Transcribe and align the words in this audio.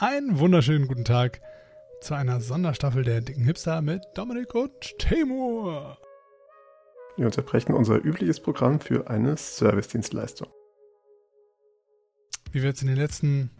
Einen 0.00 0.38
wunderschönen 0.38 0.88
guten 0.88 1.04
Tag 1.04 1.42
zu 2.00 2.14
einer 2.14 2.40
Sonderstaffel 2.40 3.04
der 3.04 3.20
Dicken 3.20 3.44
Hipster 3.44 3.82
mit 3.82 4.02
Dominik 4.14 4.54
und 4.54 4.72
Temur. 4.98 5.98
Wir 7.18 7.26
unterbrechen 7.26 7.74
unser 7.74 8.02
übliches 8.02 8.40
Programm 8.40 8.80
für 8.80 9.10
eine 9.10 9.36
Servicedienstleistung. 9.36 10.48
Wie 12.50 12.62
wir 12.62 12.70
jetzt 12.70 12.80
in 12.80 12.88
den 12.88 12.96
letzten 12.96 13.50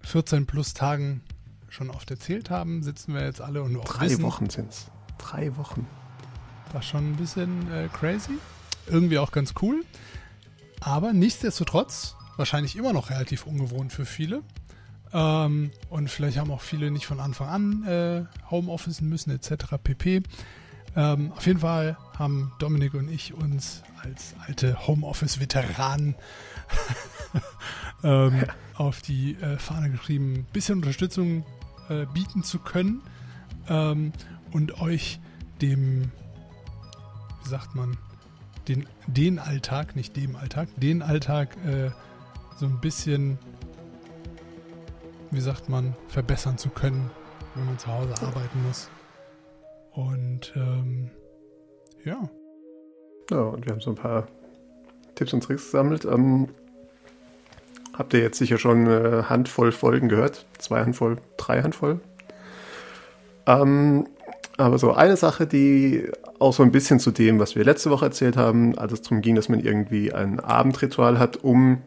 14 0.00 0.46
plus 0.46 0.72
Tagen 0.72 1.22
schon 1.68 1.90
oft 1.90 2.10
erzählt 2.10 2.48
haben, 2.48 2.82
sitzen 2.82 3.12
wir 3.12 3.26
jetzt 3.26 3.42
alle 3.42 3.62
und 3.62 3.76
auch 3.76 3.84
Drei 3.84 4.06
wissen, 4.06 4.22
Wochen 4.22 4.48
sind 4.48 4.70
es. 4.70 4.90
Drei 5.18 5.54
Wochen. 5.58 5.86
war 6.72 6.80
schon 6.80 7.12
ein 7.12 7.16
bisschen 7.16 7.70
äh, 7.70 7.88
crazy. 7.92 8.38
Irgendwie 8.86 9.18
auch 9.18 9.32
ganz 9.32 9.52
cool. 9.60 9.84
Aber 10.80 11.12
nichtsdestotrotz 11.12 12.16
wahrscheinlich 12.38 12.74
immer 12.74 12.94
noch 12.94 13.10
relativ 13.10 13.46
ungewohnt 13.46 13.92
für 13.92 14.06
viele. 14.06 14.42
Ähm, 15.12 15.70
und 15.90 16.10
vielleicht 16.10 16.38
haben 16.38 16.50
auch 16.50 16.60
viele 16.60 16.90
nicht 16.90 17.06
von 17.06 17.20
Anfang 17.20 17.48
an 17.48 17.84
äh, 17.86 18.24
Homeoffice 18.50 19.00
müssen 19.00 19.30
etc. 19.30 19.76
pp. 19.82 20.22
Ähm, 20.96 21.32
auf 21.32 21.46
jeden 21.46 21.60
Fall 21.60 21.96
haben 22.18 22.52
Dominik 22.58 22.94
und 22.94 23.08
ich 23.08 23.34
uns 23.34 23.82
als 24.02 24.34
alte 24.46 24.86
Homeoffice-Veteranen 24.86 26.14
ähm, 28.02 28.44
auf 28.74 29.00
die 29.02 29.34
äh, 29.36 29.58
Fahne 29.58 29.90
geschrieben, 29.90 30.34
ein 30.34 30.46
bisschen 30.52 30.76
Unterstützung 30.76 31.44
äh, 31.88 32.06
bieten 32.06 32.42
zu 32.42 32.58
können 32.58 33.02
ähm, 33.68 34.12
und 34.52 34.80
euch 34.80 35.20
dem, 35.60 36.10
wie 37.42 37.48
sagt 37.48 37.74
man, 37.74 37.96
den, 38.68 38.86
den 39.06 39.38
Alltag, 39.38 39.96
nicht 39.96 40.16
dem 40.16 40.36
Alltag, 40.36 40.68
den 40.76 41.02
Alltag 41.02 41.56
äh, 41.64 41.90
so 42.58 42.66
ein 42.66 42.80
bisschen, 42.80 43.38
wie 45.30 45.40
sagt 45.40 45.68
man, 45.68 45.94
verbessern 46.08 46.58
zu 46.58 46.70
können, 46.70 47.10
wenn 47.54 47.66
man 47.66 47.78
zu 47.78 47.88
Hause 47.88 48.14
arbeiten 48.22 48.62
muss. 48.66 48.88
Und 49.92 50.52
ähm, 50.56 51.10
ja, 52.04 52.28
Ja, 53.30 53.40
und 53.40 53.66
wir 53.66 53.72
haben 53.72 53.80
so 53.80 53.90
ein 53.90 53.96
paar 53.96 54.26
Tipps 55.14 55.32
und 55.32 55.42
Tricks 55.42 55.64
gesammelt. 55.64 56.04
Ähm, 56.04 56.48
habt 57.92 58.14
ihr 58.14 58.20
jetzt 58.20 58.38
sicher 58.38 58.58
schon 58.58 58.88
eine 58.88 59.28
Handvoll 59.28 59.72
Folgen 59.72 60.08
gehört? 60.08 60.46
Zwei 60.58 60.80
Handvoll, 60.80 61.16
drei 61.36 61.62
Handvoll. 61.62 62.00
Ähm, 63.46 64.06
aber 64.56 64.78
so 64.78 64.92
eine 64.92 65.16
Sache, 65.16 65.46
die 65.46 66.10
auch 66.38 66.52
so 66.52 66.62
ein 66.62 66.72
bisschen 66.72 67.00
zu 67.00 67.10
dem, 67.10 67.38
was 67.38 67.54
wir 67.54 67.64
letzte 67.64 67.90
Woche 67.90 68.06
erzählt 68.06 68.36
haben, 68.36 68.78
als 68.78 68.92
es 68.92 69.02
darum 69.02 69.20
ging, 69.20 69.34
dass 69.34 69.48
man 69.48 69.60
irgendwie 69.60 70.12
ein 70.12 70.40
Abendritual 70.40 71.18
hat, 71.18 71.38
um 71.38 71.82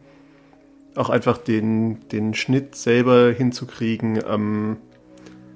auch 0.96 1.10
einfach 1.10 1.38
den, 1.38 2.08
den 2.10 2.34
Schnitt 2.34 2.74
selber 2.74 3.30
hinzukriegen 3.32 4.20
ähm, 4.28 4.76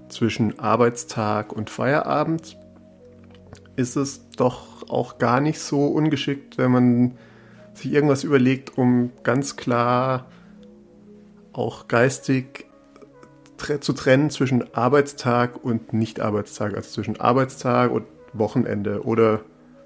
zwischen 0.09 0.59
Arbeitstag 0.59 1.53
und 1.53 1.70
Feierabend, 1.70 2.56
ist 3.77 3.97
es 3.97 4.31
doch 4.37 4.89
auch 4.89 5.19
gar 5.19 5.41
nicht 5.41 5.61
so 5.61 5.87
ungeschickt, 5.87 6.56
wenn 6.59 6.70
man 6.70 7.12
sich 7.75 7.93
irgendwas 7.93 8.25
überlegt, 8.25 8.78
um 8.78 9.11
ganz 9.23 9.56
klar 9.56 10.27
auch 11.53 11.89
geistig 11.89 12.67
zu 13.81 13.93
trennen 13.93 14.31
zwischen 14.31 14.75
Arbeitstag 14.75 15.62
und 15.62 15.93
Nicht-Arbeitstag, 15.93 16.75
also 16.75 16.89
zwischen 16.91 17.21
Arbeitstag 17.21 17.91
und 17.91 18.05
Wochenende 18.33 19.03
oder 19.05 19.41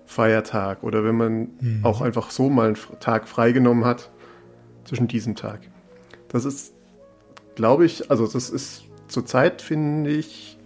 Feiertag 0.07 0.83
oder 0.83 1.05
wenn 1.05 1.17
man 1.17 1.49
Mhm. 1.61 1.81
auch 1.85 2.01
einfach 2.01 2.31
so 2.31 2.51
mal 2.51 2.67
einen 2.69 3.01
Tag 3.01 3.29
freigenommen 3.29 3.85
hat 3.85 4.11
zwischen 4.85 5.09
diesem 5.09 5.37
Tag. 5.37 5.61
Das 6.29 6.45
ist, 6.45 6.75
glaube 7.55 7.85
ich, 7.85 8.11
also 8.11 8.27
das 8.27 8.51
ist 8.51 8.85
zurzeit, 9.09 9.63
finde 9.63 10.11
ich, 10.11 10.59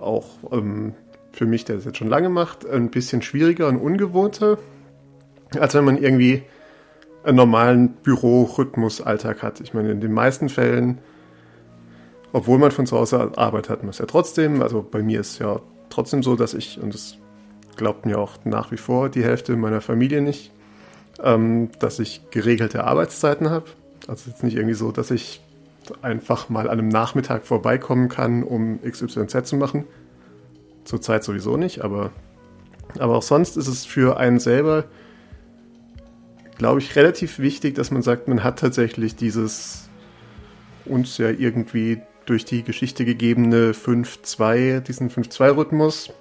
auch 0.00 0.26
ähm, 0.52 0.94
für 1.32 1.46
mich, 1.46 1.64
der 1.64 1.76
das 1.76 1.84
jetzt 1.84 1.98
schon 1.98 2.08
lange 2.08 2.28
macht, 2.28 2.66
ein 2.66 2.90
bisschen 2.90 3.22
schwieriger 3.22 3.68
und 3.68 3.76
ungewohnter, 3.76 4.58
als 5.58 5.74
wenn 5.74 5.84
man 5.84 5.98
irgendwie 5.98 6.42
einen 7.24 7.36
normalen 7.36 7.94
Büro-Rhythmus-Alltag 8.02 9.42
hat. 9.42 9.60
Ich 9.60 9.74
meine, 9.74 9.90
in 9.90 10.00
den 10.00 10.12
meisten 10.12 10.48
Fällen, 10.48 10.98
obwohl 12.32 12.58
man 12.58 12.70
von 12.70 12.86
zu 12.86 12.96
Hause 12.96 13.32
arbeitet, 13.36 13.70
hat 13.70 13.84
es 13.84 13.98
ja 13.98 14.06
trotzdem. 14.06 14.62
Also 14.62 14.86
bei 14.88 15.02
mir 15.02 15.20
ist 15.20 15.38
ja 15.38 15.60
trotzdem 15.90 16.22
so, 16.22 16.36
dass 16.36 16.54
ich, 16.54 16.80
und 16.80 16.94
das 16.94 17.18
glaubt 17.76 18.06
mir 18.06 18.18
auch 18.18 18.44
nach 18.44 18.70
wie 18.70 18.76
vor 18.76 19.08
die 19.08 19.24
Hälfte 19.24 19.56
meiner 19.56 19.80
Familie 19.80 20.22
nicht, 20.22 20.52
ähm, 21.22 21.70
dass 21.78 21.98
ich 21.98 22.22
geregelte 22.30 22.84
Arbeitszeiten 22.84 23.50
habe. 23.50 23.66
Also 24.06 24.30
jetzt 24.30 24.42
nicht 24.42 24.56
irgendwie 24.56 24.74
so, 24.74 24.92
dass 24.92 25.10
ich 25.10 25.40
einfach 26.02 26.48
mal 26.48 26.68
an 26.68 26.78
einem 26.78 26.88
Nachmittag 26.88 27.46
vorbeikommen 27.46 28.08
kann, 28.08 28.42
um 28.42 28.80
XYZ 28.82 29.46
zu 29.46 29.56
machen. 29.56 29.84
Zurzeit 30.84 31.24
sowieso 31.24 31.56
nicht, 31.56 31.82
aber, 31.82 32.10
aber 32.98 33.16
auch 33.16 33.22
sonst 33.22 33.56
ist 33.56 33.68
es 33.68 33.84
für 33.84 34.16
einen 34.18 34.38
selber, 34.38 34.84
glaube 36.58 36.80
ich, 36.80 36.96
relativ 36.96 37.38
wichtig, 37.38 37.74
dass 37.74 37.90
man 37.90 38.02
sagt, 38.02 38.28
man 38.28 38.44
hat 38.44 38.58
tatsächlich 38.58 39.16
dieses 39.16 39.88
uns 40.84 41.18
ja 41.18 41.30
irgendwie 41.30 42.00
durch 42.26 42.44
die 42.44 42.62
Geschichte 42.62 43.04
gegebene 43.04 43.72
5-2, 43.72 44.80
diesen 44.80 45.10
5-2-Rhythmus. 45.10 46.12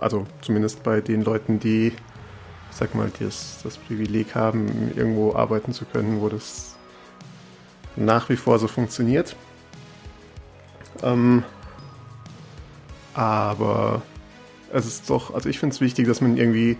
Also 0.00 0.26
zumindest 0.42 0.82
bei 0.82 1.00
den 1.00 1.22
Leuten, 1.22 1.60
die, 1.60 1.92
sag 2.74 2.94
mal, 2.94 3.10
das, 3.20 3.60
das 3.62 3.78
Privileg 3.78 4.34
haben, 4.34 4.92
irgendwo 4.96 5.34
arbeiten 5.34 5.72
zu 5.72 5.84
können, 5.84 6.20
wo 6.20 6.28
das 6.28 6.74
nach 7.96 8.28
wie 8.28 8.36
vor 8.36 8.58
so 8.58 8.66
funktioniert. 8.66 9.36
Ähm, 11.02 11.44
aber 13.14 14.02
es 14.72 14.86
ist 14.86 15.08
doch, 15.08 15.32
also 15.32 15.48
ich 15.48 15.60
finde 15.60 15.74
es 15.74 15.80
wichtig, 15.80 16.08
dass 16.08 16.20
man 16.20 16.36
irgendwie 16.36 16.76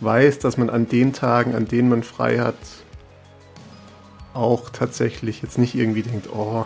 weiß, 0.00 0.38
dass 0.38 0.56
man 0.56 0.70
an 0.70 0.88
den 0.88 1.12
Tagen, 1.12 1.54
an 1.54 1.68
denen 1.68 1.90
man 1.90 2.02
frei 2.02 2.38
hat, 2.38 2.56
auch 4.32 4.70
tatsächlich 4.70 5.42
jetzt 5.42 5.58
nicht 5.58 5.74
irgendwie 5.74 6.02
denkt, 6.02 6.30
oh, 6.32 6.64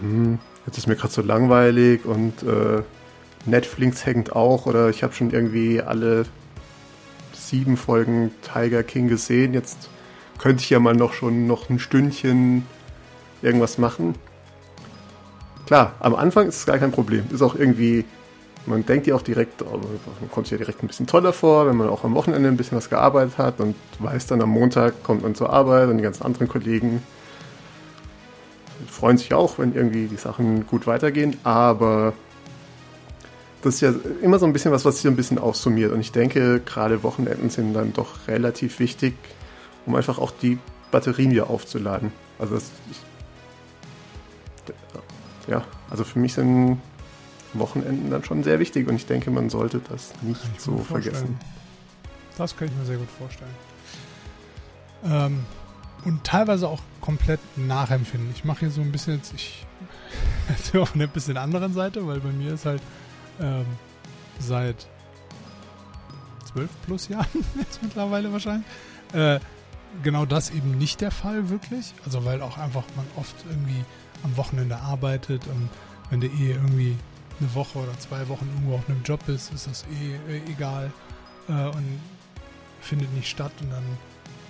hm, 0.00 0.38
jetzt 0.66 0.76
ist 0.76 0.86
mir 0.86 0.96
gerade 0.96 1.12
so 1.12 1.22
langweilig 1.22 2.04
und 2.04 2.42
äh, 2.42 2.82
Netflix 3.46 4.04
hängt 4.04 4.32
auch 4.32 4.66
oder 4.66 4.90
ich 4.90 5.02
habe 5.02 5.14
schon 5.14 5.30
irgendwie 5.30 5.80
alle 5.80 6.26
sieben 7.32 7.76
Folgen 7.76 8.30
Tiger 8.42 8.82
King 8.82 9.08
gesehen, 9.08 9.54
jetzt 9.54 9.88
könnte 10.38 10.62
ich 10.62 10.70
ja 10.70 10.78
mal 10.78 10.94
noch 10.94 11.12
schon 11.12 11.46
noch 11.46 11.68
ein 11.68 11.78
Stündchen 11.78 12.66
irgendwas 13.42 13.78
machen. 13.78 14.14
Klar, 15.66 15.94
am 16.00 16.14
Anfang 16.14 16.48
ist 16.48 16.56
es 16.56 16.66
gar 16.66 16.78
kein 16.78 16.92
Problem. 16.92 17.24
Ist 17.32 17.42
auch 17.42 17.54
irgendwie, 17.54 18.04
man 18.66 18.84
denkt 18.84 19.06
ja 19.06 19.14
auch 19.14 19.22
direkt, 19.22 19.62
oh, 19.62 19.78
man 20.20 20.30
kommt 20.30 20.46
sich 20.46 20.52
ja 20.52 20.58
direkt 20.58 20.82
ein 20.82 20.86
bisschen 20.86 21.06
toller 21.06 21.32
vor, 21.32 21.66
wenn 21.66 21.76
man 21.76 21.88
auch 21.88 22.04
am 22.04 22.14
Wochenende 22.14 22.48
ein 22.48 22.56
bisschen 22.56 22.76
was 22.76 22.90
gearbeitet 22.90 23.38
hat 23.38 23.60
und 23.60 23.76
weiß 23.98 24.26
dann 24.26 24.42
am 24.42 24.50
Montag 24.50 25.02
kommt 25.02 25.22
man 25.22 25.34
zur 25.34 25.52
Arbeit 25.52 25.88
und 25.88 25.98
die 25.98 26.02
ganzen 26.02 26.24
anderen 26.24 26.48
Kollegen 26.48 27.02
freuen 28.88 29.18
sich 29.18 29.34
auch, 29.34 29.58
wenn 29.58 29.74
irgendwie 29.74 30.06
die 30.06 30.16
Sachen 30.16 30.66
gut 30.66 30.86
weitergehen, 30.86 31.36
aber 31.44 32.14
das 33.62 33.74
ist 33.74 33.80
ja 33.82 33.92
immer 34.22 34.38
so 34.38 34.46
ein 34.46 34.52
bisschen 34.52 34.72
was, 34.72 34.84
was 34.84 34.96
sich 34.96 35.02
so 35.02 35.08
ein 35.08 35.16
bisschen 35.16 35.38
aufsummiert 35.38 35.92
und 35.92 36.00
ich 36.00 36.12
denke, 36.12 36.60
gerade 36.60 37.02
Wochenenden 37.02 37.50
sind 37.50 37.74
dann 37.74 37.92
doch 37.92 38.26
relativ 38.28 38.78
wichtig, 38.78 39.14
um 39.86 39.94
einfach 39.94 40.18
auch 40.18 40.30
die 40.30 40.58
Batterien 40.90 41.30
wieder 41.30 41.50
aufzuladen. 41.50 42.12
Also 42.38 42.54
das, 42.54 42.70
ich, 42.90 42.98
ja, 45.48 45.64
also 45.90 46.04
für 46.04 46.18
mich 46.18 46.34
sind 46.34 46.80
Wochenenden 47.52 48.10
dann 48.10 48.24
schon 48.24 48.42
sehr 48.42 48.58
wichtig 48.60 48.88
und 48.88 48.96
ich 48.96 49.06
denke, 49.06 49.30
man 49.30 49.50
sollte 49.50 49.80
das 49.90 50.12
nicht 50.22 50.40
ich 50.54 50.60
so 50.60 50.78
vergessen. 50.78 51.38
Das 52.38 52.56
kann 52.56 52.68
ich 52.68 52.74
mir 52.74 52.84
sehr 52.84 52.96
gut 52.96 53.10
vorstellen. 53.18 53.50
Ähm, 55.04 55.40
und 56.04 56.24
teilweise 56.24 56.68
auch 56.68 56.80
komplett 57.00 57.40
nachempfinden. 57.56 58.30
Ich 58.34 58.44
mache 58.44 58.60
hier 58.60 58.70
so 58.70 58.80
ein 58.80 58.92
bisschen 58.92 59.16
jetzt, 59.16 59.34
ich 59.34 59.66
erzähle 60.48 60.82
auf 60.82 60.94
einer 60.94 61.06
bisschen 61.06 61.36
anderen 61.36 61.74
Seite, 61.74 62.06
weil 62.06 62.20
bei 62.20 62.30
mir 62.30 62.54
ist 62.54 62.64
halt 62.64 62.80
ähm, 63.40 63.66
seit 64.38 64.86
zwölf 66.52 66.70
plus 66.86 67.08
Jahren 67.08 67.44
jetzt 67.58 67.82
mittlerweile 67.82 68.32
wahrscheinlich 68.32 68.66
äh, 69.12 69.38
genau 70.02 70.24
das 70.24 70.50
eben 70.50 70.78
nicht 70.78 71.00
der 71.00 71.10
Fall 71.10 71.48
wirklich. 71.48 71.94
Also 72.04 72.24
weil 72.24 72.42
auch 72.42 72.58
einfach 72.58 72.84
man 72.96 73.06
oft 73.16 73.34
irgendwie 73.48 73.84
am 74.22 74.36
Wochenende 74.36 74.76
arbeitet 74.76 75.46
und 75.46 75.68
wenn 76.10 76.20
du 76.20 76.26
eh 76.26 76.52
irgendwie 76.52 76.96
eine 77.40 77.54
Woche 77.54 77.78
oder 77.78 77.98
zwei 77.98 78.28
Wochen 78.28 78.48
irgendwo 78.54 78.76
auf 78.76 78.88
einem 78.88 79.02
Job 79.02 79.20
bist, 79.26 79.52
ist 79.52 79.66
das 79.66 79.84
eh 79.84 80.32
äh, 80.32 80.42
egal 80.50 80.92
äh, 81.48 81.52
und 81.52 82.00
findet 82.80 83.12
nicht 83.14 83.28
statt 83.28 83.52
und 83.60 83.70
dann 83.70 83.84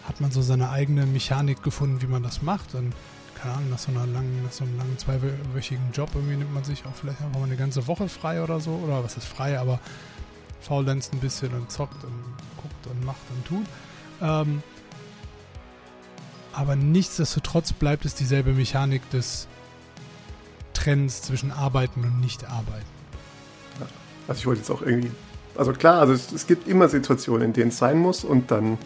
hat 0.07 0.21
man 0.21 0.31
so 0.31 0.43
seine 0.43 0.71
eigene 0.71 1.07
Mechanik 1.07 1.63
gefunden, 1.63 2.03
wie 2.03 2.07
man 2.07 2.23
das 2.23 2.43
macht. 2.43 2.75
Und 2.75 2.93
keine 3.41 3.55
Ahnung, 3.55 3.71
nach 3.71 3.79
so 3.79 3.91
einer 3.91 4.07
langen, 4.07 4.43
nach 4.45 4.53
so 4.53 4.65
einem 4.65 4.77
langen 4.77 4.99
zweiwöchigen 4.99 5.93
Job 5.93 6.11
irgendwie 6.15 6.37
nimmt 6.37 6.53
man 6.53 6.65
sich 6.65 6.85
auch 6.85 6.95
vielleicht 6.95 7.21
einfach 7.23 7.39
mal 7.39 7.47
eine 7.47 7.57
ganze 7.57 7.87
Woche 7.87 8.09
frei 8.09 8.43
oder 8.43 8.61
so. 8.61 8.73
Oder 8.85 9.03
was 9.03 9.17
ist 9.17 9.27
frei, 9.27 9.59
aber 9.59 9.81
faulenzt 10.61 11.13
ein 11.13 11.21
bisschen 11.21 11.53
und 11.55 11.71
zockt 11.71 12.05
und 12.05 12.13
guckt 12.57 12.87
und 12.87 13.05
macht 13.05 13.23
und 13.35 13.47
tut. 13.47 13.67
Ähm, 14.21 14.63
Aber 16.53 16.77
nichtsdestotrotz 16.77 17.73
bleibt 17.73 18.05
es 18.05 18.15
dieselbe 18.15 18.53
Mechanik 18.53 19.09
des 19.11 19.47
Trends 20.75 21.23
zwischen 21.23 21.53
Arbeiten 21.53 22.03
und 22.05 22.21
Nicht-Arbeiten. 22.21 23.01
Also 24.29 24.39
ich 24.39 24.47
wollte 24.47 24.61
jetzt 24.61 24.71
auch 24.71 24.83
irgendwie, 24.83 25.11
also 25.57 25.73
klar, 25.73 26.01
also 26.01 26.13
es, 26.13 26.31
es, 26.33 26.47
gibt 26.47 26.69
immer 26.69 26.89
Situationen, 26.89 27.49
in 27.49 27.53
denen 27.53 27.69
es 27.69 27.79
sein 27.79 27.99
muss 27.99 28.25
und 28.25 28.51
dann 28.51 28.79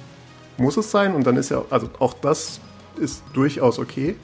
muss 0.56 0.77
es 0.77 0.91
sein 0.91 1.15
und 1.15 1.27
dann 1.27 1.37
ist 1.37 1.51
ja, 1.51 1.62
also 1.71 1.91
auch 1.99 2.15
das 2.15 2.61
ist 2.97 3.23
durchaus 3.33 3.79
okay. 3.79 4.17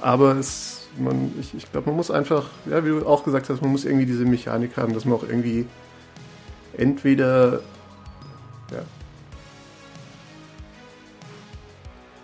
Aber 0.00 0.36
es, 0.36 0.88
man, 0.98 1.32
ich, 1.40 1.54
ich 1.54 1.70
glaube, 1.70 1.88
man 1.88 1.96
muss 1.96 2.10
einfach, 2.10 2.46
ja, 2.66 2.84
wie 2.84 2.90
du 2.90 3.06
auch 3.06 3.24
gesagt 3.24 3.48
hast, 3.48 3.62
man 3.62 3.72
muss 3.72 3.84
irgendwie 3.84 4.06
diese 4.06 4.24
Mechanik 4.24 4.76
haben, 4.76 4.94
dass 4.94 5.04
man 5.04 5.14
auch 5.14 5.24
irgendwie 5.24 5.66
entweder, 6.76 7.60
ja. 8.70 8.82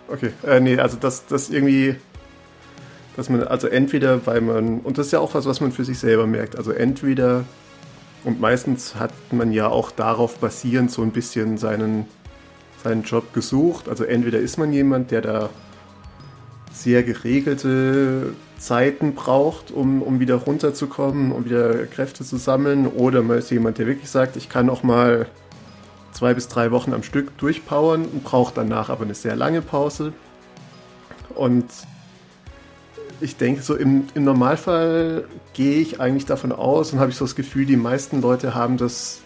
Okay, 0.07 0.31
äh, 0.45 0.59
nee, 0.59 0.77
also 0.77 0.97
das, 0.99 1.25
das 1.25 1.49
irgendwie, 1.49 1.95
dass 3.15 3.29
man, 3.29 3.43
also 3.43 3.67
entweder, 3.67 4.25
weil 4.25 4.41
man, 4.41 4.79
und 4.79 4.97
das 4.97 5.07
ist 5.07 5.11
ja 5.11 5.19
auch 5.19 5.33
was, 5.33 5.45
was 5.45 5.61
man 5.61 5.71
für 5.71 5.83
sich 5.83 5.99
selber 5.99 6.27
merkt, 6.27 6.57
also 6.57 6.71
entweder, 6.71 7.43
und 8.23 8.39
meistens 8.39 8.95
hat 8.95 9.11
man 9.31 9.51
ja 9.51 9.67
auch 9.67 9.91
darauf 9.91 10.37
basierend 10.37 10.91
so 10.91 11.01
ein 11.01 11.11
bisschen 11.11 11.57
seinen, 11.57 12.05
seinen 12.83 13.03
Job 13.03 13.33
gesucht, 13.33 13.89
also 13.89 14.03
entweder 14.03 14.39
ist 14.39 14.57
man 14.57 14.71
jemand, 14.71 15.11
der 15.11 15.21
da 15.21 15.49
sehr 16.75 17.03
geregelte 17.03 18.33
Zeiten 18.57 19.15
braucht, 19.15 19.71
um, 19.71 20.01
um 20.01 20.19
wieder 20.19 20.35
runterzukommen, 20.35 21.31
um 21.31 21.45
wieder 21.45 21.85
Kräfte 21.85 22.25
zu 22.25 22.37
sammeln. 22.37 22.87
Oder 22.87 23.21
man 23.23 23.37
ist 23.37 23.49
jemand, 23.49 23.77
der 23.77 23.87
wirklich 23.87 24.09
sagt, 24.09 24.35
ich 24.35 24.49
kann 24.49 24.69
auch 24.69 24.83
mal 24.83 25.27
zwei 26.11 26.33
bis 26.33 26.47
drei 26.47 26.71
Wochen 26.71 26.93
am 26.93 27.03
Stück 27.03 27.37
durchpowern 27.37 28.05
und 28.05 28.23
braucht 28.23 28.57
danach 28.57 28.89
aber 28.89 29.05
eine 29.05 29.15
sehr 29.15 29.35
lange 29.35 29.61
Pause. 29.61 30.13
Und 31.33 31.65
ich 33.21 33.37
denke, 33.37 33.61
so 33.61 33.75
im, 33.75 34.07
im 34.13 34.25
Normalfall 34.25 35.25
gehe 35.53 35.79
ich 35.79 36.01
eigentlich 36.01 36.25
davon 36.25 36.51
aus 36.51 36.91
und 36.91 36.99
habe 36.99 37.11
ich 37.11 37.17
so 37.17 37.25
das 37.25 37.35
Gefühl, 37.35 37.65
die 37.65 37.77
meisten 37.77 38.21
Leute 38.21 38.53
haben 38.53 38.77
das, 38.77 39.21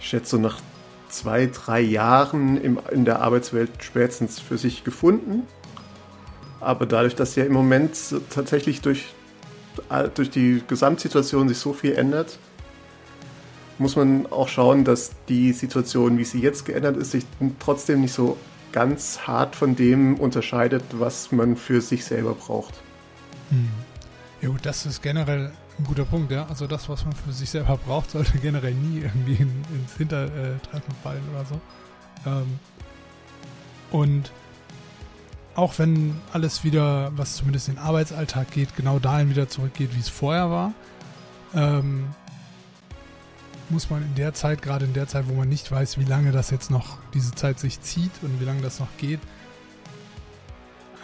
ich 0.00 0.08
schätze 0.08 0.30
so 0.30 0.38
nach 0.38 0.60
zwei, 1.08 1.46
drei 1.46 1.80
Jahren 1.80 2.60
im, 2.60 2.80
in 2.90 3.04
der 3.04 3.22
Arbeitswelt 3.22 3.70
spätestens 3.80 4.40
für 4.40 4.58
sich 4.58 4.82
gefunden 4.82 5.42
aber 6.66 6.84
dadurch, 6.84 7.14
dass 7.14 7.36
ja 7.36 7.44
im 7.44 7.52
Moment 7.52 7.96
tatsächlich 8.28 8.80
durch, 8.80 9.14
durch 10.14 10.30
die 10.30 10.64
Gesamtsituation 10.66 11.48
sich 11.48 11.58
so 11.58 11.72
viel 11.72 11.94
ändert, 11.94 12.40
muss 13.78 13.94
man 13.94 14.26
auch 14.32 14.48
schauen, 14.48 14.84
dass 14.84 15.12
die 15.28 15.52
Situation, 15.52 16.18
wie 16.18 16.24
sie 16.24 16.40
jetzt 16.40 16.64
geändert 16.64 16.96
ist, 16.96 17.12
sich 17.12 17.24
trotzdem 17.60 18.00
nicht 18.00 18.12
so 18.12 18.36
ganz 18.72 19.20
hart 19.28 19.54
von 19.54 19.76
dem 19.76 20.18
unterscheidet, 20.18 20.82
was 20.90 21.30
man 21.30 21.56
für 21.56 21.80
sich 21.80 22.04
selber 22.04 22.34
braucht. 22.34 22.74
Hm. 23.50 23.68
Ja 24.42 24.48
gut, 24.48 24.66
das 24.66 24.86
ist 24.86 25.02
generell 25.02 25.52
ein 25.78 25.84
guter 25.84 26.04
Punkt, 26.04 26.32
ja. 26.32 26.46
Also 26.48 26.66
das, 26.66 26.88
was 26.88 27.04
man 27.04 27.14
für 27.14 27.32
sich 27.32 27.50
selber 27.50 27.76
braucht, 27.76 28.10
sollte 28.10 28.38
generell 28.42 28.74
nie 28.74 29.02
irgendwie 29.02 29.34
in, 29.34 29.52
ins 29.72 29.96
Hintertreffen 29.96 30.94
fallen 31.04 31.22
oder 31.32 31.44
so. 31.44 31.60
Ähm, 32.26 32.58
und 33.92 34.32
auch 35.56 35.78
wenn 35.78 36.20
alles 36.32 36.64
wieder, 36.64 37.10
was 37.16 37.36
zumindest 37.36 37.68
in 37.68 37.74
den 37.74 37.82
Arbeitsalltag 37.82 38.50
geht, 38.50 38.76
genau 38.76 38.98
dahin 38.98 39.30
wieder 39.30 39.48
zurückgeht, 39.48 39.94
wie 39.96 40.00
es 40.00 40.08
vorher 40.08 40.50
war, 40.50 40.72
ähm, 41.54 42.14
muss 43.70 43.90
man 43.90 44.02
in 44.02 44.14
der 44.14 44.34
Zeit, 44.34 44.62
gerade 44.62 44.84
in 44.84 44.92
der 44.92 45.08
Zeit, 45.08 45.28
wo 45.28 45.32
man 45.32 45.48
nicht 45.48 45.72
weiß, 45.72 45.98
wie 45.98 46.04
lange 46.04 46.30
das 46.30 46.50
jetzt 46.50 46.70
noch, 46.70 46.98
diese 47.14 47.34
Zeit 47.34 47.58
sich 47.58 47.80
zieht 47.80 48.12
und 48.22 48.38
wie 48.40 48.44
lange 48.44 48.60
das 48.60 48.78
noch 48.78 48.88
geht, 48.98 49.20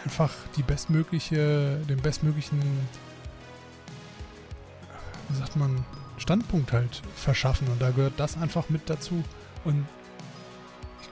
einfach 0.05 0.31
die 0.55 0.63
bestmögliche, 0.63 1.79
den 1.89 1.97
bestmöglichen, 1.97 2.61
wie 5.29 5.37
sagt 5.37 5.55
man, 5.55 5.83
Standpunkt 6.17 6.71
halt 6.71 7.01
verschaffen. 7.15 7.67
Und 7.67 7.81
da 7.81 7.89
gehört 7.89 8.13
das 8.17 8.37
einfach 8.37 8.69
mit 8.69 8.89
dazu. 8.89 9.23
Und 9.65 9.85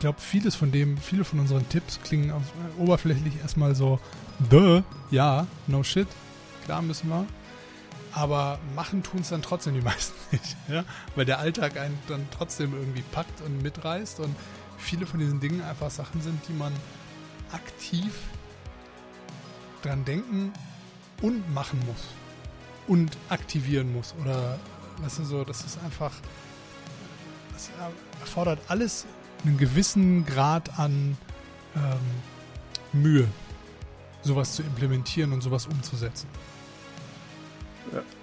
glaube, 0.01 0.19
vieles 0.19 0.55
von 0.55 0.71
dem, 0.71 0.97
viele 0.97 1.23
von 1.23 1.39
unseren 1.39 1.67
Tipps 1.69 1.99
klingen 2.03 2.31
auf, 2.31 2.41
äh, 2.41 2.81
oberflächlich 2.81 3.39
erstmal 3.41 3.75
so, 3.75 3.99
duh, 4.49 4.81
ja, 5.11 5.47
no 5.67 5.83
shit, 5.83 6.07
klar 6.65 6.81
müssen 6.81 7.09
wir. 7.09 7.25
Aber 8.13 8.59
machen 8.75 9.03
tun 9.03 9.21
es 9.21 9.29
dann 9.29 9.41
trotzdem 9.41 9.75
die 9.75 9.81
meisten 9.91 10.13
nicht, 10.31 10.57
ja? 10.67 10.83
weil 11.15 11.25
der 11.25 11.39
Alltag 11.39 11.79
einen 11.79 11.97
dann 12.07 12.27
trotzdem 12.35 12.73
irgendwie 12.73 13.03
packt 13.13 13.39
und 13.41 13.61
mitreißt 13.61 14.19
und 14.19 14.35
viele 14.77 15.05
von 15.05 15.19
diesen 15.19 15.39
Dingen 15.39 15.61
einfach 15.61 15.89
Sachen 15.89 16.21
sind, 16.21 16.41
die 16.49 16.53
man 16.53 16.73
aktiv 17.53 18.11
dran 19.83 20.03
denken 20.03 20.51
und 21.21 21.53
machen 21.53 21.79
muss 21.85 22.07
und 22.87 23.17
aktivieren 23.29 23.93
muss 23.93 24.13
oder 24.19 24.59
weißt 25.01 25.19
du 25.19 25.23
so, 25.23 25.43
das 25.43 25.63
ist 25.63 25.79
einfach 25.83 26.11
das 27.53 27.69
erfordert 28.21 28.59
alles 28.67 29.05
einen 29.45 29.57
gewissen 29.57 30.25
Grad 30.25 30.79
an 30.79 31.17
ähm, 31.75 33.01
Mühe, 33.01 33.27
sowas 34.21 34.55
zu 34.55 34.63
implementieren 34.63 35.33
und 35.33 35.41
sowas 35.41 35.67
umzusetzen. 35.67 36.27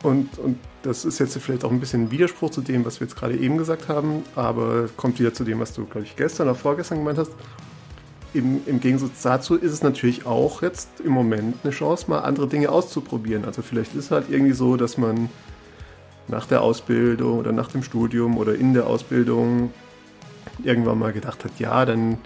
Und, 0.03 0.39
und 0.39 0.59
das 0.83 1.05
ist 1.05 1.19
jetzt 1.19 1.37
vielleicht 1.39 1.65
auch 1.65 1.71
ein 1.71 1.81
bisschen 1.81 2.05
ein 2.05 2.11
Widerspruch 2.11 2.51
zu 2.51 2.63
dem, 2.63 2.85
was 2.85 3.01
wir 3.01 3.07
jetzt 3.07 3.17
gerade 3.17 3.37
eben 3.37 3.59
gesagt 3.59 3.89
haben, 3.89 4.23
aber 4.35 4.89
kommt 4.97 5.19
wieder 5.19 5.35
zu 5.35 5.45
dem, 5.45 5.61
was 5.61 5.75
du, 5.75 5.85
glaube 5.85 6.07
ich, 6.07 6.17
gestern 6.17 6.49
oder 6.49 6.55
vorgestern 6.55 6.99
gemeint 6.99 7.19
hast. 7.19 7.33
Im, 8.35 8.61
Im 8.67 8.81
Gegensatz 8.81 9.23
dazu 9.23 9.57
ist 9.57 9.73
es 9.73 9.83
natürlich 9.83 10.27
auch 10.27 10.63
jetzt 10.63 10.89
im 11.05 11.13
Moment 11.13 11.57
eine 11.65 11.73
Chance, 11.73 12.07
mal 12.09 12.21
andere 12.21 12.47
Dinge 12.47 12.71
auszuprobieren. 12.71 13.45
Also 13.45 13.63
vielleicht 13.63 13.95
ist 13.95 14.07
es 14.07 14.11
halt 14.11 14.31
irgendwie 14.31 14.53
so, 14.53 14.77
dass 14.77 14.97
man 14.97 15.29
nach 16.29 16.47
der 16.47 16.63
Ausbildung 16.63 17.39
oder 17.39 17.53
nach 17.53 17.69
dem 17.69 17.83
Studium 17.83 18.37
oder 18.37 18.55
in 18.55 18.75
der 18.75 18.87
Ausbildung 18.87 19.73
irgendwann 20.63 20.99
mal 20.99 21.13
gedacht 21.13 21.45
hat, 21.45 21.59
ja, 21.59 21.85
dann 21.85 22.19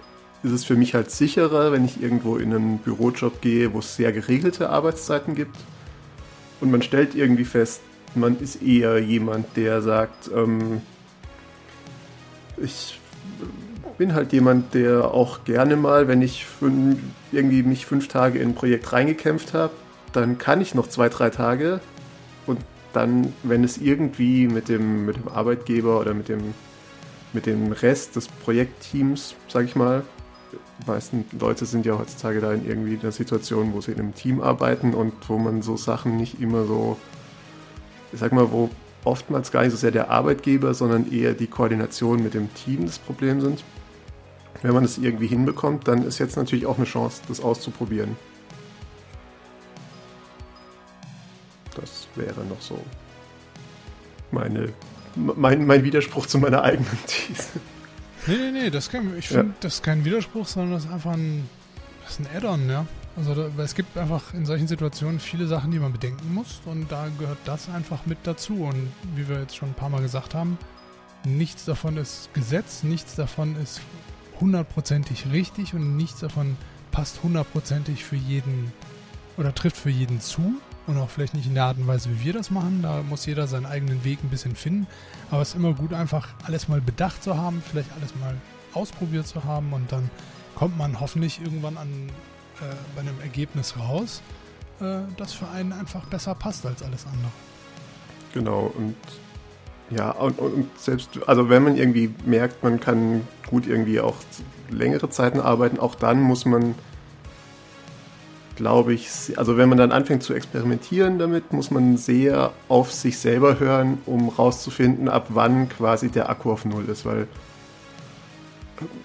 ist 0.43 0.51
es 0.51 0.65
für 0.65 0.75
mich 0.75 0.93
halt 0.93 1.09
sicherer, 1.09 1.71
wenn 1.71 1.85
ich 1.85 2.01
irgendwo 2.01 2.37
in 2.37 2.53
einen 2.53 2.77
Bürojob 2.79 3.41
gehe, 3.41 3.73
wo 3.73 3.79
es 3.79 3.95
sehr 3.95 4.11
geregelte 4.11 4.69
Arbeitszeiten 4.69 5.35
gibt. 5.35 5.55
Und 6.59 6.71
man 6.71 6.81
stellt 6.81 7.15
irgendwie 7.15 7.45
fest, 7.45 7.81
man 8.15 8.39
ist 8.39 8.61
eher 8.61 8.99
jemand, 8.99 9.55
der 9.55 9.81
sagt, 9.81 10.29
ähm, 10.35 10.81
ich 12.57 12.99
bin 13.97 14.13
halt 14.13 14.33
jemand, 14.33 14.73
der 14.73 15.11
auch 15.11 15.43
gerne 15.45 15.75
mal, 15.75 16.07
wenn 16.07 16.21
ich 16.21 16.45
fünf, 16.45 16.99
irgendwie 17.31 17.63
mich 17.63 17.85
fünf 17.85 18.07
Tage 18.07 18.39
in 18.39 18.49
ein 18.49 18.55
Projekt 18.55 18.91
reingekämpft 18.91 19.53
habe, 19.53 19.73
dann 20.11 20.37
kann 20.37 20.61
ich 20.61 20.75
noch 20.75 20.87
zwei, 20.87 21.09
drei 21.09 21.29
Tage 21.29 21.79
und 22.45 22.59
dann, 22.91 23.33
wenn 23.43 23.63
es 23.63 23.77
irgendwie 23.77 24.47
mit 24.47 24.69
dem, 24.69 25.05
mit 25.05 25.15
dem 25.17 25.27
Arbeitgeber 25.27 25.99
oder 25.99 26.13
mit 26.13 26.29
dem 26.29 26.53
mit 27.33 27.45
dem 27.45 27.71
Rest 27.71 28.15
des 28.15 28.27
Projektteams, 28.27 29.35
sage 29.47 29.65
ich 29.65 29.75
mal. 29.75 30.03
Die 30.51 30.89
meisten 30.89 31.25
Leute 31.39 31.65
sind 31.65 31.85
ja 31.85 31.97
heutzutage 31.97 32.39
da 32.39 32.53
in 32.53 32.67
irgendwie 32.67 32.97
der 32.97 33.11
Situation, 33.11 33.73
wo 33.73 33.81
sie 33.81 33.91
in 33.91 33.99
einem 33.99 34.15
Team 34.15 34.41
arbeiten 34.41 34.93
und 34.93 35.13
wo 35.27 35.37
man 35.37 35.61
so 35.61 35.77
Sachen 35.77 36.17
nicht 36.17 36.39
immer 36.39 36.65
so, 36.65 36.97
ich 38.11 38.19
sag 38.19 38.31
mal, 38.31 38.51
wo 38.51 38.69
oftmals 39.03 39.51
gar 39.51 39.63
nicht 39.63 39.71
so 39.71 39.77
sehr 39.77 39.91
der 39.91 40.09
Arbeitgeber, 40.09 40.73
sondern 40.73 41.11
eher 41.11 41.33
die 41.33 41.47
Koordination 41.47 42.23
mit 42.23 42.33
dem 42.33 42.53
Team 42.53 42.85
das 42.85 42.99
Problem 42.99 43.41
sind. 43.41 43.63
Wenn 44.61 44.73
man 44.73 44.83
es 44.83 44.97
irgendwie 44.97 45.27
hinbekommt, 45.27 45.87
dann 45.87 46.05
ist 46.05 46.19
jetzt 46.19 46.37
natürlich 46.37 46.65
auch 46.65 46.77
eine 46.77 46.85
Chance, 46.85 47.21
das 47.27 47.41
auszuprobieren. 47.41 48.15
Das 51.75 52.07
wäre 52.15 52.45
noch 52.45 52.61
so 52.61 52.79
meine 54.31 54.69
mein, 55.15 55.65
mein 55.65 55.83
Widerspruch 55.83 56.25
zu 56.25 56.39
meiner 56.39 56.63
eigenen 56.63 56.97
These. 57.07 57.59
Nee, 58.25 58.37
nee, 58.37 58.51
nee, 58.51 58.69
das 58.69 58.89
kann, 58.89 59.17
ich 59.17 59.27
finde, 59.27 59.47
ja. 59.47 59.53
das 59.59 59.75
ist 59.75 59.83
kein 59.83 60.05
Widerspruch, 60.05 60.47
sondern 60.47 60.73
das 60.73 60.85
ist 60.85 60.91
einfach 60.91 61.11
ein, 61.11 61.49
das 62.03 62.13
ist 62.13 62.19
ein 62.21 62.27
Add-on, 62.35 62.69
ja. 62.69 62.85
Also 63.15 63.35
da, 63.35 63.63
es 63.63 63.75
gibt 63.75 63.97
einfach 63.97 64.33
in 64.33 64.45
solchen 64.45 64.67
Situationen 64.67 65.19
viele 65.19 65.45
Sachen, 65.45 65.71
die 65.71 65.79
man 65.79 65.91
bedenken 65.91 66.33
muss 66.33 66.61
und 66.65 66.91
da 66.91 67.07
gehört 67.19 67.37
das 67.45 67.69
einfach 67.69 68.05
mit 68.05 68.19
dazu. 68.23 68.63
Und 68.63 68.91
wie 69.15 69.27
wir 69.27 69.39
jetzt 69.39 69.55
schon 69.55 69.69
ein 69.69 69.75
paar 69.75 69.89
Mal 69.89 70.01
gesagt 70.01 70.33
haben, 70.33 70.57
nichts 71.25 71.65
davon 71.65 71.97
ist 71.97 72.33
Gesetz, 72.33 72.83
nichts 72.83 73.15
davon 73.15 73.55
ist 73.61 73.81
hundertprozentig 74.39 75.25
richtig 75.31 75.73
und 75.73 75.95
nichts 75.95 76.21
davon 76.21 76.57
passt 76.91 77.21
hundertprozentig 77.23 78.03
für 78.03 78.15
jeden 78.15 78.71
oder 79.37 79.53
trifft 79.53 79.77
für 79.77 79.89
jeden 79.89 80.19
zu 80.19 80.59
und 80.87 80.97
auch 80.97 81.09
vielleicht 81.09 81.33
nicht 81.33 81.47
in 81.47 81.53
der 81.53 81.65
Art 81.65 81.77
und 81.77 81.87
Weise, 81.87 82.09
wie 82.09 82.25
wir 82.25 82.33
das 82.33 82.51
machen. 82.51 82.81
Da 82.81 83.01
muss 83.03 83.25
jeder 83.25 83.47
seinen 83.47 83.65
eigenen 83.65 84.03
Weg 84.03 84.19
ein 84.23 84.29
bisschen 84.29 84.55
finden. 84.55 84.87
Aber 85.31 85.41
es 85.41 85.49
ist 85.49 85.55
immer 85.55 85.73
gut, 85.73 85.93
einfach 85.93 86.29
alles 86.43 86.67
mal 86.67 86.81
bedacht 86.81 87.23
zu 87.23 87.37
haben, 87.37 87.61
vielleicht 87.65 87.91
alles 87.93 88.13
mal 88.15 88.35
ausprobiert 88.73 89.27
zu 89.27 89.43
haben 89.43 89.73
und 89.73 89.91
dann 89.91 90.09
kommt 90.55 90.77
man 90.77 90.99
hoffentlich 90.99 91.41
irgendwann 91.41 91.77
an 91.77 92.09
äh, 92.59 92.75
bei 92.95 93.01
einem 93.01 93.19
Ergebnis 93.21 93.75
raus, 93.77 94.21
äh, 94.79 94.99
das 95.17 95.33
für 95.33 95.47
einen 95.49 95.73
einfach 95.73 96.05
besser 96.05 96.35
passt 96.35 96.65
als 96.65 96.83
alles 96.83 97.05
andere. 97.05 97.31
Genau, 98.33 98.71
und 98.75 98.95
ja, 99.89 100.11
und, 100.11 100.39
und, 100.39 100.79
selbst, 100.79 101.09
also 101.27 101.49
wenn 101.49 101.63
man 101.63 101.77
irgendwie 101.77 102.13
merkt, 102.25 102.63
man 102.63 102.79
kann 102.79 103.27
gut 103.47 103.67
irgendwie 103.67 103.99
auch 103.99 104.15
längere 104.69 105.09
Zeiten 105.09 105.39
arbeiten, 105.39 105.79
auch 105.79 105.95
dann 105.95 106.21
muss 106.21 106.45
man 106.45 106.73
glaube 108.55 108.93
ich, 108.93 109.09
also 109.37 109.57
wenn 109.57 109.69
man 109.69 109.77
dann 109.77 109.91
anfängt 109.91 110.23
zu 110.23 110.33
experimentieren 110.33 111.19
damit, 111.19 111.53
muss 111.53 111.71
man 111.71 111.97
sehr 111.97 112.51
auf 112.69 112.91
sich 112.91 113.17
selber 113.17 113.59
hören, 113.59 113.97
um 114.05 114.29
rauszufinden, 114.29 115.09
ab 115.09 115.27
wann 115.29 115.69
quasi 115.69 116.09
der 116.09 116.29
Akku 116.29 116.51
auf 116.51 116.65
Null 116.65 116.85
ist, 116.89 117.05
weil 117.05 117.27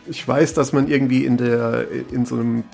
ich 0.06 0.26
weiß, 0.26 0.54
dass 0.54 0.72
man 0.72 0.88
irgendwie 0.88 1.24
in 1.24 1.36
der 1.36 1.86
in 2.10 2.26
so 2.26 2.34
einem 2.36 2.64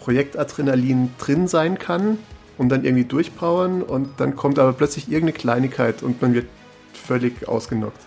Projekt 0.00 0.36
Adrenalin 0.36 1.10
drin 1.18 1.48
sein 1.48 1.78
kann 1.78 2.18
und 2.58 2.68
dann 2.68 2.84
irgendwie 2.84 3.04
durchpowern 3.04 3.82
und 3.82 4.08
dann 4.18 4.36
kommt 4.36 4.58
aber 4.58 4.72
plötzlich 4.72 5.06
irgendeine 5.06 5.32
Kleinigkeit 5.32 6.02
und 6.02 6.20
man 6.20 6.34
wird 6.34 6.46
völlig 6.92 7.48
ausgenockt. 7.48 8.00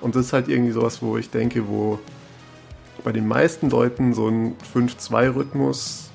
Und 0.00 0.14
das 0.14 0.26
ist 0.26 0.32
halt 0.32 0.48
irgendwie 0.48 0.72
sowas, 0.72 1.02
wo 1.02 1.16
ich 1.16 1.30
denke, 1.30 1.68
wo 1.68 1.98
bei 3.04 3.12
den 3.12 3.26
meisten 3.26 3.70
Leuten 3.70 4.14
so 4.14 4.28
ein 4.28 4.56
5-2-Rhythmus 4.74 6.05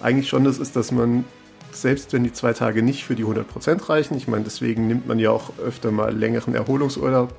eigentlich 0.00 0.28
schon 0.28 0.44
das 0.44 0.58
ist, 0.58 0.76
dass 0.76 0.92
man, 0.92 1.24
selbst 1.72 2.12
wenn 2.12 2.24
die 2.24 2.32
zwei 2.32 2.52
Tage 2.52 2.82
nicht 2.82 3.04
für 3.04 3.14
die 3.14 3.24
100% 3.24 3.88
reichen, 3.88 4.16
ich 4.16 4.28
meine, 4.28 4.44
deswegen 4.44 4.86
nimmt 4.86 5.06
man 5.06 5.18
ja 5.18 5.30
auch 5.30 5.58
öfter 5.58 5.90
mal 5.90 6.14
längeren 6.14 6.54
Erholungsurlaub, 6.54 7.34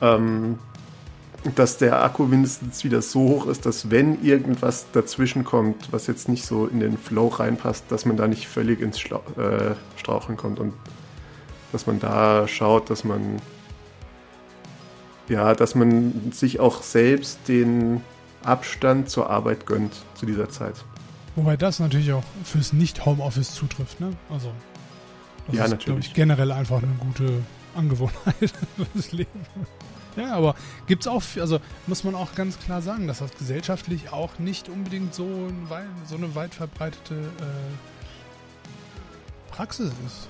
ähm, 0.00 0.58
dass 1.54 1.76
der 1.76 2.02
Akku 2.02 2.24
mindestens 2.24 2.84
wieder 2.84 3.02
so 3.02 3.20
hoch 3.20 3.46
ist, 3.46 3.66
dass 3.66 3.90
wenn 3.90 4.24
irgendwas 4.24 4.86
dazwischen 4.92 5.44
kommt, 5.44 5.92
was 5.92 6.06
jetzt 6.06 6.28
nicht 6.28 6.46
so 6.46 6.66
in 6.66 6.80
den 6.80 6.96
Flow 6.96 7.28
reinpasst, 7.28 7.84
dass 7.90 8.06
man 8.06 8.16
da 8.16 8.26
nicht 8.26 8.48
völlig 8.48 8.80
ins 8.80 8.98
Schla 8.98 9.20
äh, 9.36 9.74
Straucheln 9.96 10.38
kommt 10.38 10.58
und 10.58 10.72
dass 11.72 11.86
man 11.86 12.00
da 12.00 12.48
schaut, 12.48 12.88
dass 12.88 13.04
man 13.04 13.40
ja, 15.28 15.54
dass 15.54 15.74
man 15.74 16.32
sich 16.32 16.60
auch 16.60 16.82
selbst 16.82 17.40
den 17.48 18.02
Abstand 18.44 19.08
zur 19.08 19.30
Arbeit 19.30 19.66
gönnt 19.66 19.94
zu 20.14 20.26
dieser 20.26 20.48
Zeit. 20.50 20.84
Wobei 21.36 21.56
das 21.56 21.80
natürlich 21.80 22.12
auch 22.12 22.22
fürs 22.44 22.72
Nicht-Homeoffice 22.72 23.54
zutrifft, 23.54 24.00
ne? 24.00 24.12
Also, 24.30 24.52
das 25.46 25.56
ja, 25.56 25.64
ist, 25.64 25.70
natürlich. 25.70 25.84
glaube 25.84 26.00
ich, 26.00 26.14
generell 26.14 26.52
einfach 26.52 26.82
eine 26.82 26.94
gute 26.94 27.42
Angewohnheit 27.74 28.52
fürs 28.92 29.12
Leben. 29.12 29.46
Ja, 30.16 30.34
aber 30.34 30.54
gibt 30.86 31.02
es 31.02 31.08
auch, 31.08 31.22
also 31.40 31.58
muss 31.86 32.04
man 32.04 32.14
auch 32.14 32.34
ganz 32.34 32.58
klar 32.60 32.82
sagen, 32.82 33.08
dass 33.08 33.18
das 33.18 33.36
gesellschaftlich 33.36 34.10
auch 34.12 34.38
nicht 34.38 34.68
unbedingt 34.68 35.12
so, 35.12 35.24
ein, 35.24 35.66
so 36.06 36.14
eine 36.14 36.36
weit 36.36 36.54
verbreitete 36.54 37.14
äh, 37.14 37.74
Praxis 39.50 39.90
ist. 40.06 40.28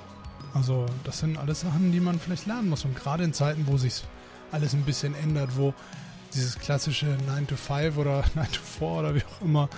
Also 0.55 0.87
das 1.03 1.19
sind 1.19 1.37
alles 1.37 1.61
Sachen, 1.61 1.93
die 1.93 2.01
man 2.01 2.19
vielleicht 2.19 2.47
lernen 2.47 2.71
muss. 2.71 2.85
Und 2.85 2.97
gerade 2.97 3.25
in 3.25 3.33
Zeiten, 3.33 3.67
wo 3.67 3.77
sich 3.77 4.05
alles 4.53 4.73
ein 4.73 4.83
bisschen 4.83 5.15
ändert, 5.15 5.57
wo 5.57 5.75
dieses 6.33 6.59
klassische 6.59 7.19
9 7.27 7.47
to 7.47 7.57
5 7.57 7.99
oder 7.99 8.25
9 8.35 8.47
to 8.53 8.61
4 8.79 8.89
oder 8.89 9.15
wie 9.15 9.23
auch 9.23 9.45
immer 9.45 9.69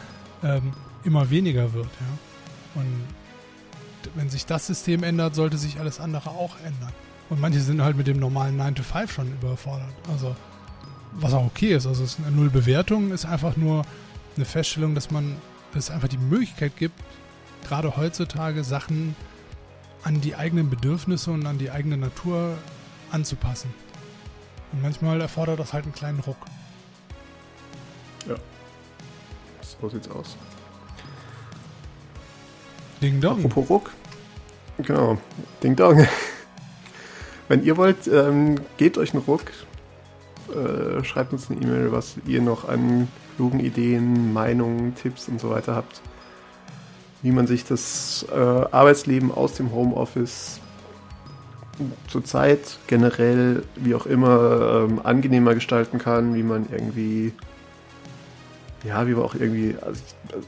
ähm, 0.43 0.73
immer 1.07 1.31
weniger 1.31 1.73
wird. 1.73 1.87
Ja? 1.87 2.81
Und 2.81 3.05
wenn 4.15 4.29
sich 4.29 4.47
das 4.47 4.67
System 4.67 5.03
ändert, 5.03 5.35
sollte 5.35 5.57
sich 5.57 5.79
alles 5.81 6.01
andere 6.01 6.31
auch 6.31 6.57
ändern. 6.65 6.93
Und 7.31 7.41
manche 7.41 7.61
sind 7.61 7.83
halt 7.83 7.97
mit 7.97 8.07
dem 8.07 8.19
normalen 8.19 8.57
9 8.57 8.75
to 8.77 8.83
5 8.83 9.13
schon 9.13 9.33
überfordert. 9.33 9.89
Also, 10.13 10.37
was 11.13 11.33
auch 11.33 11.47
okay 11.47 11.75
ist. 11.75 11.87
Also, 11.87 12.05
es 12.05 12.13
ist 12.13 12.27
eine 12.27 12.37
Null-Bewertung, 12.37 13.13
ist 13.13 13.25
einfach 13.25 13.57
nur 13.57 13.85
eine 14.37 14.45
Feststellung, 14.45 14.95
dass 14.95 15.11
man, 15.11 15.37
es 15.75 15.91
einfach 15.91 16.09
die 16.09 16.17
Möglichkeit 16.17 16.77
gibt, 16.79 16.99
gerade 17.69 17.99
heutzutage 17.99 18.65
Sachen 18.65 19.15
an 20.05 20.23
die 20.23 20.35
eigenen 20.35 20.71
Bedürfnisse 20.71 21.31
und 21.31 21.45
an 21.47 21.59
die 21.59 21.71
eigene 21.71 21.99
Natur 21.99 22.57
anzupassen. 23.11 23.69
Und 24.73 24.81
manchmal 24.81 25.21
erfordert 25.21 25.61
das 25.61 25.75
halt 25.75 25.85
einen 25.85 25.93
kleinen 25.93 26.21
Ruck. 26.21 26.39
Ja. 28.27 28.37
So 29.81 29.89
sieht's 29.91 30.09
aus. 30.09 30.37
Ding 33.03 33.21
Dong. 33.21 33.45
Apropos 33.45 33.71
Ruck. 33.71 33.91
Genau. 34.79 35.19
Ding 35.63 35.77
Dong. 35.77 36.07
Wenn 37.49 37.65
ihr 37.65 37.77
wollt, 37.77 38.09
ähm, 38.09 38.57
gebt 38.77 38.99
euch 38.99 39.15
einen 39.15 39.23
Ruck. 39.23 39.43
Äh, 40.49 41.05
schreibt 41.05 41.33
uns 41.33 41.51
eine 41.51 41.61
E-Mail, 41.61 41.93
was 41.93 42.17
ihr 42.27 42.43
noch 42.43 42.69
an 42.69 43.09
klugen 43.37 43.61
Ideen, 43.61 44.33
Meinungen, 44.33 44.95
Tipps 44.95 45.29
und 45.29 45.41
so 45.41 45.51
weiter 45.51 45.75
habt. 45.75 46.01
Wie 47.23 47.33
man 47.33 47.47
sich 47.47 47.65
das 47.65 48.27
äh, 48.33 48.37
Arbeitsleben 48.37 49.33
aus 49.33 49.55
dem 49.55 49.73
Homeoffice 49.73 50.61
zurzeit 52.09 52.79
generell, 52.87 53.63
wie 53.77 53.95
auch 53.95 54.07
immer, 54.07 54.87
ähm, 54.89 55.01
angenehmer 55.05 55.55
gestalten 55.55 55.99
kann, 55.99 56.35
wie 56.35 56.43
man 56.43 56.67
irgendwie, 56.71 57.33
ja, 58.87 59.07
wie 59.07 59.13
man 59.13 59.23
auch 59.23 59.35
irgendwie, 59.35 59.75
also, 59.81 60.01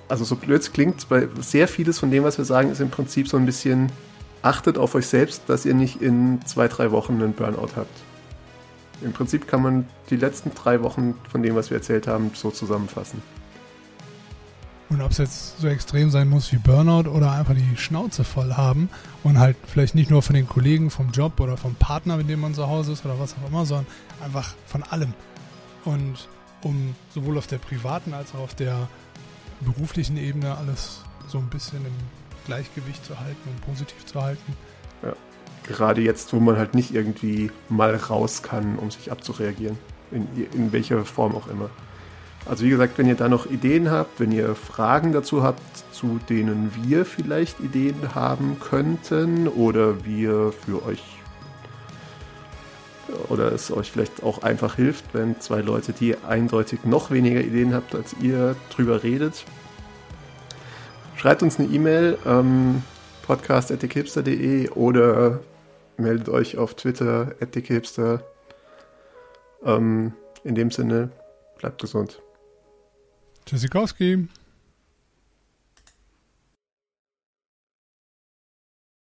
also 0.08 0.24
so 0.24 0.36
blöd 0.36 0.62
es 0.62 0.72
klingt, 0.72 1.10
weil 1.10 1.28
sehr 1.40 1.68
vieles 1.68 1.98
von 1.98 2.10
dem, 2.10 2.24
was 2.24 2.38
wir 2.38 2.44
sagen, 2.44 2.70
ist 2.70 2.80
im 2.80 2.90
Prinzip 2.90 3.28
so 3.28 3.36
ein 3.36 3.46
bisschen, 3.46 3.90
achtet 4.42 4.78
auf 4.78 4.94
euch 4.94 5.06
selbst, 5.06 5.42
dass 5.48 5.66
ihr 5.66 5.74
nicht 5.74 6.00
in 6.00 6.40
zwei, 6.46 6.68
drei 6.68 6.90
Wochen 6.90 7.14
einen 7.14 7.32
Burnout 7.32 7.70
habt. 7.76 8.00
Im 9.02 9.12
Prinzip 9.12 9.46
kann 9.46 9.62
man 9.62 9.86
die 10.10 10.16
letzten 10.16 10.52
drei 10.54 10.82
Wochen 10.82 11.14
von 11.30 11.42
dem, 11.42 11.54
was 11.54 11.70
wir 11.70 11.76
erzählt 11.76 12.06
haben, 12.06 12.30
so 12.34 12.50
zusammenfassen. 12.50 13.22
Und 14.90 15.02
ob 15.02 15.10
es 15.10 15.18
jetzt 15.18 15.60
so 15.60 15.68
extrem 15.68 16.10
sein 16.10 16.28
muss 16.28 16.50
wie 16.50 16.56
Burnout 16.56 17.10
oder 17.10 17.32
einfach 17.32 17.54
die 17.54 17.76
Schnauze 17.76 18.24
voll 18.24 18.54
haben 18.54 18.88
und 19.22 19.38
halt 19.38 19.56
vielleicht 19.66 19.94
nicht 19.94 20.10
nur 20.10 20.22
von 20.22 20.34
den 20.34 20.48
Kollegen 20.48 20.88
vom 20.90 21.10
Job 21.10 21.38
oder 21.40 21.58
vom 21.58 21.74
Partner, 21.74 22.16
mit 22.16 22.28
dem 22.30 22.40
man 22.40 22.54
zu 22.54 22.66
Hause 22.68 22.92
ist 22.92 23.04
oder 23.04 23.18
was 23.18 23.34
auch 23.34 23.48
immer, 23.48 23.66
sondern 23.66 23.86
einfach 24.24 24.54
von 24.66 24.82
allem. 24.84 25.12
Und 25.84 26.28
um 26.62 26.94
sowohl 27.14 27.38
auf 27.38 27.46
der 27.46 27.58
privaten 27.58 28.14
als 28.14 28.34
auch 28.34 28.40
auf 28.40 28.54
der 28.54 28.88
beruflichen 29.60 30.16
Ebene 30.16 30.56
alles 30.56 31.02
so 31.26 31.38
ein 31.38 31.48
bisschen 31.48 31.84
im 31.84 31.92
Gleichgewicht 32.46 33.04
zu 33.04 33.18
halten 33.18 33.48
und 33.48 33.60
positiv 33.66 34.06
zu 34.06 34.20
halten. 34.20 34.56
Ja. 35.02 35.14
Gerade 35.64 36.00
jetzt, 36.00 36.32
wo 36.32 36.40
man 36.40 36.56
halt 36.56 36.74
nicht 36.74 36.94
irgendwie 36.94 37.50
mal 37.68 37.94
raus 37.94 38.42
kann, 38.42 38.78
um 38.78 38.90
sich 38.90 39.12
abzureagieren. 39.12 39.78
In, 40.10 40.26
in 40.54 40.72
welcher 40.72 41.04
Form 41.04 41.34
auch 41.34 41.48
immer. 41.48 41.68
Also 42.46 42.64
wie 42.64 42.70
gesagt, 42.70 42.96
wenn 42.96 43.06
ihr 43.06 43.14
da 43.14 43.28
noch 43.28 43.44
Ideen 43.44 43.90
habt, 43.90 44.20
wenn 44.20 44.32
ihr 44.32 44.54
Fragen 44.54 45.12
dazu 45.12 45.42
habt, 45.42 45.60
zu 45.92 46.18
denen 46.30 46.72
wir 46.82 47.04
vielleicht 47.04 47.60
Ideen 47.60 48.14
haben 48.14 48.58
könnten 48.58 49.48
oder 49.48 50.06
wir 50.06 50.52
für 50.64 50.82
euch 50.86 51.02
oder 53.28 53.52
es 53.52 53.70
euch 53.70 53.90
vielleicht 53.90 54.22
auch 54.22 54.42
einfach 54.42 54.76
hilft, 54.76 55.04
wenn 55.12 55.40
zwei 55.40 55.60
Leute, 55.60 55.92
die 55.92 56.16
eindeutig 56.16 56.84
noch 56.84 57.10
weniger 57.10 57.40
Ideen 57.40 57.74
habt, 57.74 57.94
als 57.94 58.14
ihr 58.20 58.56
drüber 58.70 59.02
redet. 59.02 59.44
Schreibt 61.16 61.42
uns 61.42 61.58
eine 61.58 61.68
E-Mail, 61.68 62.18
ähm, 62.26 62.82
podcast.hipster.de 63.22 64.70
oder 64.70 65.40
meldet 65.96 66.28
euch 66.28 66.56
auf 66.56 66.74
Twitter, 66.74 67.34
hipster. 67.52 68.22
Ähm, 69.64 70.12
in 70.44 70.54
dem 70.54 70.70
Sinne, 70.70 71.10
bleibt 71.58 71.80
gesund. 71.80 72.22
Tschüssikowski. 73.46 74.28